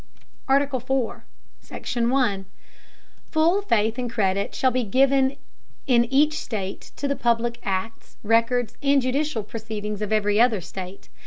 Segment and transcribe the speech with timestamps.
[0.47, 0.79] ARTICLE.
[0.79, 1.21] IV.
[1.63, 2.09] SECTION.
[2.09, 2.47] 1.
[3.29, 5.35] Full Faith and Credit shall be given
[5.85, 11.07] in each State to the public Acts, Records, and judicial Proceedings of every other State.